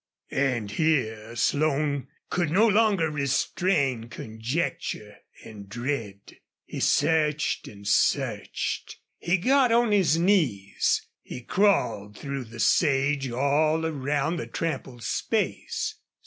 [0.31, 6.37] And here Slone could no longer restrain conjecture and dread.
[6.65, 8.97] He searched and searched.
[9.19, 11.05] He got on his knees.
[11.21, 15.93] He crawled through the sage all around the trampled space.